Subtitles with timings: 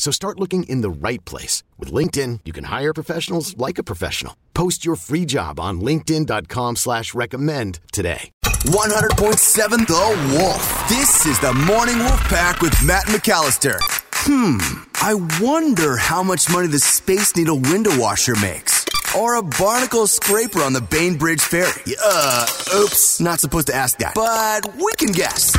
[0.00, 1.62] So start looking in the right place.
[1.78, 4.34] With LinkedIn, you can hire professionals like a professional.
[4.54, 8.30] Post your free job on linkedin.com slash recommend today.
[8.44, 10.88] 100.7 The Wolf.
[10.88, 13.78] This is the Morning Wolf Pack with Matt McAllister.
[14.24, 14.56] Hmm,
[15.02, 18.79] I wonder how much money the Space Needle window washer makes.
[19.18, 21.96] Or a barnacle scraper on the Bainbridge Ferry.
[22.00, 24.14] Uh, oops, not supposed to ask that.
[24.14, 25.52] But we can guess.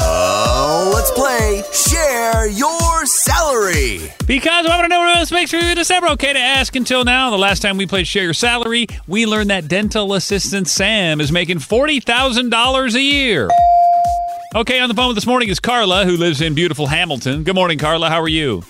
[0.00, 4.12] Oh, let's play Share Your Salary.
[4.26, 6.08] Because I want to know what else makes you December.
[6.08, 7.30] Okay to ask until now.
[7.30, 11.30] The last time we played Share Your Salary, we learned that dental assistant Sam is
[11.30, 13.48] making $40,000 a year.
[14.56, 17.44] Okay, on the phone with this morning is Carla, who lives in beautiful Hamilton.
[17.44, 18.08] Good morning, Carla.
[18.08, 18.64] How are you?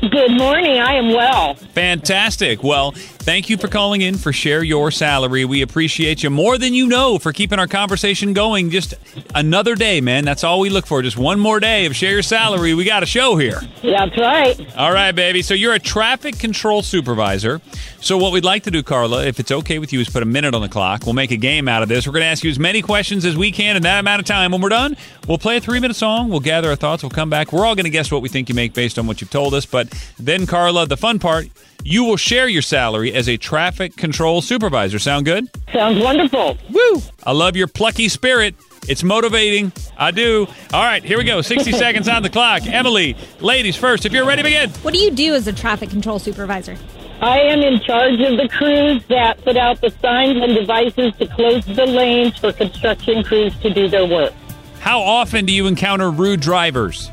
[0.00, 0.78] Good morning.
[0.78, 1.54] I am well.
[1.54, 2.62] Fantastic.
[2.62, 5.44] Well, thank you for calling in for Share Your Salary.
[5.44, 8.70] We appreciate you more than you know for keeping our conversation going.
[8.70, 8.94] Just
[9.34, 10.24] another day, man.
[10.24, 11.02] That's all we look for.
[11.02, 12.74] Just one more day of Share Your Salary.
[12.74, 13.60] We got a show here.
[13.82, 14.76] That's right.
[14.76, 15.42] All right, baby.
[15.42, 17.60] So you're a traffic control supervisor.
[18.00, 20.26] So what we'd like to do, Carla, if it's okay with you, is put a
[20.26, 21.04] minute on the clock.
[21.04, 22.06] We'll make a game out of this.
[22.06, 24.26] We're going to ask you as many questions as we can in that amount of
[24.26, 24.52] time.
[24.52, 24.96] When we're done,
[25.26, 26.28] we'll play a three-minute song.
[26.28, 27.02] We'll gather our thoughts.
[27.02, 27.52] We'll come back.
[27.52, 29.52] We're all going to guess what we think you make based on what you've told
[29.52, 29.66] us.
[29.66, 29.87] But
[30.18, 31.48] then, Carla, the fun part,
[31.84, 34.98] you will share your salary as a traffic control supervisor.
[34.98, 35.48] Sound good?
[35.72, 36.58] Sounds wonderful.
[36.70, 37.02] Woo!
[37.24, 38.54] I love your plucky spirit.
[38.88, 39.72] It's motivating.
[39.96, 40.46] I do.
[40.72, 41.40] All right, here we go.
[41.40, 42.66] 60 seconds on the clock.
[42.66, 44.06] Emily, ladies first.
[44.06, 44.70] If you're ready, begin.
[44.82, 46.76] What do you do as a traffic control supervisor?
[47.20, 51.26] I am in charge of the crews that put out the signs and devices to
[51.26, 54.32] close the lanes for construction crews to do their work
[54.78, 57.10] How often do you encounter rude drivers?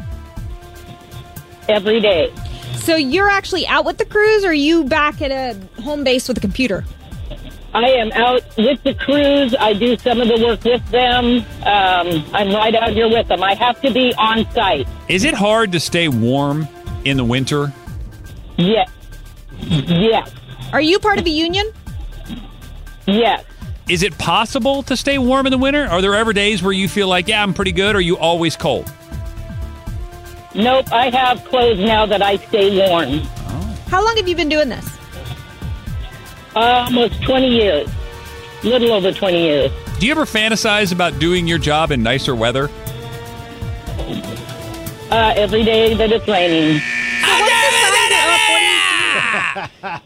[1.67, 2.31] every day.
[2.85, 6.27] So you're actually out with the crews, or are you back at a home base
[6.27, 6.85] with a computer?
[7.73, 9.55] I am out with the crews.
[9.59, 11.43] I do some of the work with them.
[11.65, 13.41] Um, I'm right out here with them.
[13.41, 14.87] I have to be on site.
[15.07, 16.67] Is it hard to stay warm
[17.05, 17.73] in the winter?
[18.57, 18.87] Yes.
[19.57, 20.31] Yes.
[20.71, 21.65] Are you part of a union?
[23.07, 23.43] Yes.
[23.89, 25.85] Is it possible to stay warm in the winter?
[25.85, 27.95] Are there ever days where you feel like, yeah, I'm pretty good?
[27.95, 28.93] Or are you always cold?
[30.55, 30.91] Nope.
[30.91, 33.19] I have clothes now that I stay warm.
[33.89, 34.97] How long have you been doing this?
[36.55, 37.89] Almost 20 years.
[38.63, 39.71] Little over 20 years.
[39.99, 42.69] Do you ever fantasize about doing your job in nicer weather?
[45.11, 46.81] Uh, every day that it's raining.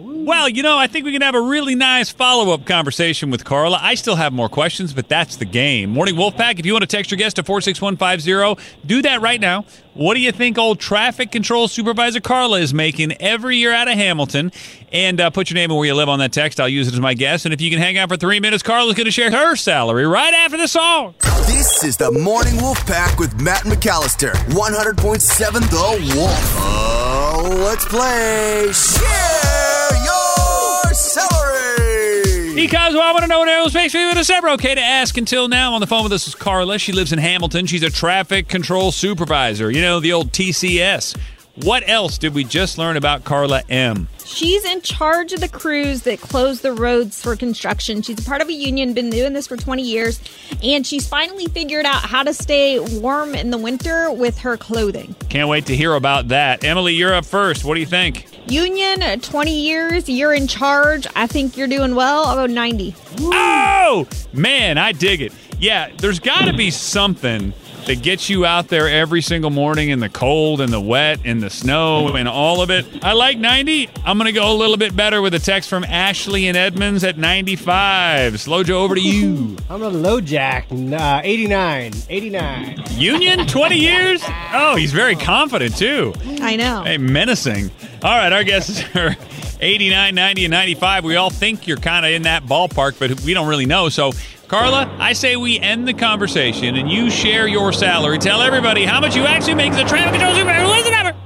[0.00, 3.44] Well, you know, I think we can have a really nice follow up conversation with
[3.44, 3.78] Carla.
[3.80, 5.90] I still have more questions, but that's the game.
[5.90, 9.64] Morning Wolfpack, if you want to text your guest to 46150, do that right now.
[9.94, 13.94] What do you think old traffic control supervisor Carla is making every year out of
[13.94, 14.52] Hamilton?
[14.92, 16.60] And uh, put your name and where you live on that text.
[16.60, 17.44] I'll use it as my guess.
[17.44, 20.06] And if you can hang out for three minutes, Carla's going to share her salary
[20.06, 21.14] right after the song.
[21.46, 24.32] This is the Morning Wolf Pack with Matt McAllister.
[24.50, 26.30] 100.7 The Wolf.
[26.32, 27.09] Oh,
[27.42, 32.54] let's play Share Your Salary.
[32.54, 34.50] Because well, I want to know what aerospace for you in December.
[34.50, 35.74] Okay to ask until now.
[35.74, 36.78] On the phone with us is Carla.
[36.78, 37.66] She lives in Hamilton.
[37.66, 39.70] She's a traffic control supervisor.
[39.70, 41.16] You know, the old TCS.
[41.62, 44.08] What else did we just learn about Carla M?
[44.24, 48.00] She's in charge of the crews that close the roads for construction.
[48.00, 50.20] She's a part of a union, been doing this for 20 years,
[50.62, 55.14] and she's finally figured out how to stay warm in the winter with her clothing.
[55.28, 56.64] Can't wait to hear about that.
[56.64, 57.62] Emily, you're up first.
[57.64, 58.26] What do you think?
[58.50, 61.06] Union, uh, 20 years, you're in charge.
[61.14, 62.24] I think you're doing well.
[62.24, 62.94] I'll go 90.
[63.18, 65.34] Oh, man, I dig it.
[65.58, 67.52] Yeah, there's got to be something
[67.86, 71.42] that gets you out there every single morning in the cold and the wet and
[71.42, 72.86] the snow and all of it.
[73.04, 73.88] I like 90.
[74.04, 77.04] I'm going to go a little bit better with a text from Ashley and Edmonds
[77.04, 78.40] at 95.
[78.40, 79.56] Slow Joe, over to you.
[79.70, 81.92] I'm a low jack, uh, 89.
[82.08, 82.82] 89.
[82.92, 84.22] Union, 20 years?
[84.52, 86.12] Oh, he's very confident too.
[86.40, 86.82] I know.
[86.84, 87.70] Hey, menacing.
[88.02, 89.16] All right, our guesses are
[89.60, 91.04] 89, 90, and 95.
[91.04, 93.88] We all think you're kind of in that ballpark, but we don't really know.
[93.88, 94.12] So,
[94.50, 98.18] Carla, I say we end the conversation and you share your salary.
[98.18, 100.64] Tell everybody how much you actually make as a traffic control supervisor.
[100.66, 101.16] What is the number?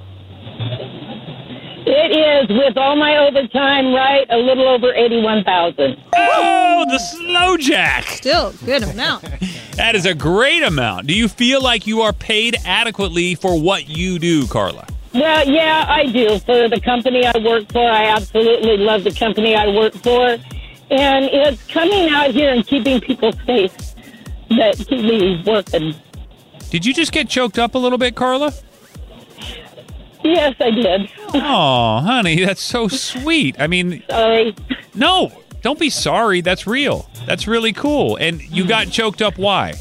[1.86, 4.26] It is with all my overtime, right?
[4.28, 5.96] A little over eighty-one thousand.
[6.14, 8.04] Oh, the slow jack.
[8.04, 9.24] Still good amount.
[9.74, 11.08] That is a great amount.
[11.08, 14.86] Do you feel like you are paid adequately for what you do, Carla?
[15.12, 16.38] Well, yeah, I do.
[16.38, 20.38] For the company I work for, I absolutely love the company I work for,
[20.90, 23.72] and it's coming out here and keeping people safe
[24.50, 25.94] that keep me working.
[26.70, 28.52] Did you just get choked up a little bit, Carla?
[30.22, 31.10] Yes, I did.
[31.34, 33.56] Oh, honey, that's so sweet.
[33.58, 34.54] I mean, Sorry.
[34.94, 36.40] no, don't be sorry.
[36.40, 37.08] That's real.
[37.26, 38.16] That's really cool.
[38.16, 39.36] And you got choked up.
[39.36, 39.75] Why?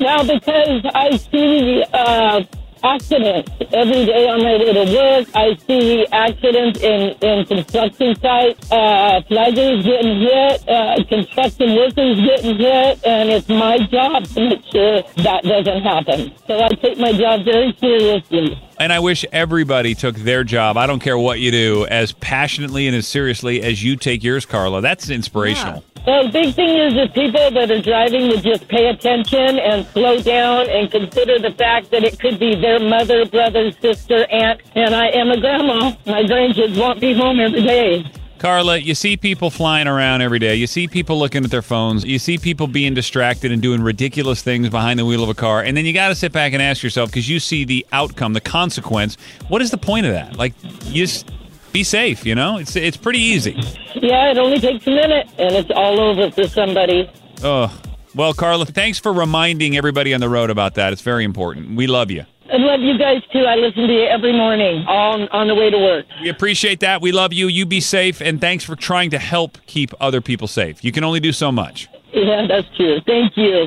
[0.00, 2.42] Well, because I see uh,
[2.86, 5.28] accidents every day on my way to work.
[5.34, 12.56] I see accidents in, in construction sites, uh, flaggers getting hit, uh, construction workers getting
[12.56, 16.32] hit, and it's my job to make sure that doesn't happen.
[16.46, 18.62] So I take my job very seriously.
[18.78, 22.86] And I wish everybody took their job, I don't care what you do, as passionately
[22.86, 24.80] and as seriously as you take yours, Carla.
[24.80, 25.82] That's inspirational.
[26.06, 29.84] Well, the big thing is that people that are driving would just pay attention and
[29.88, 34.60] slow down and consider the fact that it could be their mother, brother, sister, aunt,
[34.76, 35.96] and I am a grandma.
[36.06, 38.04] My grandkids won't be home every day.
[38.38, 40.54] Carla, you see people flying around every day.
[40.54, 42.04] You see people looking at their phones.
[42.04, 45.62] You see people being distracted and doing ridiculous things behind the wheel of a car.
[45.62, 48.32] And then you got to sit back and ask yourself because you see the outcome,
[48.32, 49.16] the consequence.
[49.48, 50.36] What is the point of that?
[50.36, 50.54] Like,
[50.84, 51.32] you just
[51.76, 52.56] be safe, you know?
[52.56, 53.52] It's it's pretty easy.
[53.96, 57.10] Yeah, it only takes a minute, and it's all over for somebody.
[57.42, 57.68] Oh,
[58.14, 60.94] well, Carla, thanks for reminding everybody on the road about that.
[60.94, 61.76] It's very important.
[61.76, 62.24] We love you.
[62.50, 63.44] I love you guys too.
[63.44, 66.06] I listen to you every morning, all on the way to work.
[66.22, 67.02] We appreciate that.
[67.02, 67.48] We love you.
[67.48, 68.22] You be safe.
[68.22, 70.82] And thanks for trying to help keep other people safe.
[70.82, 71.88] You can only do so much.
[72.14, 73.00] Yeah, that's true.
[73.06, 73.66] Thank you.